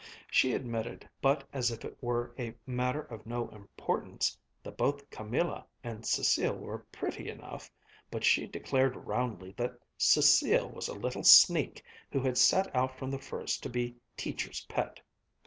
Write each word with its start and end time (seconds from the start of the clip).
She 0.31 0.53
admitted, 0.55 1.07
but 1.21 1.47
as 1.53 1.69
if 1.69 1.85
it 1.85 1.95
were 2.01 2.33
a 2.39 2.55
matter 2.65 3.01
of 3.03 3.27
no 3.27 3.49
importance, 3.49 4.35
that 4.63 4.75
both 4.75 5.07
Camilla 5.11 5.67
and 5.83 6.01
Cécile 6.01 6.57
were 6.57 6.79
pretty 6.91 7.29
enough, 7.29 7.69
but 8.09 8.23
she 8.23 8.47
declared 8.47 8.95
roundly 8.95 9.51
that 9.57 9.77
Cécile 9.99 10.73
was 10.73 10.87
a 10.87 10.95
little 10.95 11.23
sneak 11.23 11.83
who 12.11 12.19
had 12.21 12.39
set 12.39 12.75
out 12.75 12.97
from 12.97 13.11
the 13.11 13.19
first 13.19 13.61
to 13.61 13.69
be 13.69 13.95
"Teacher's 14.17 14.65
pet." 14.67 14.99